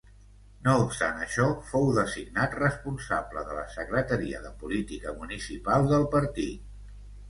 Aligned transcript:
No 0.67 0.71
obstant 0.85 1.19
això 1.25 1.45
fou 1.73 1.85
designat 1.99 2.57
responsable 2.63 3.45
de 3.53 3.61
la 3.61 3.69
Secretaria 3.77 4.45
de 4.49 4.57
Política 4.67 5.19
Municipal 5.23 5.91
del 5.97 6.13
partit. 6.21 6.71